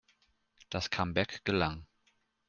Das 0.71 0.89
Comeback 0.89 1.43
gelang. 1.45 1.85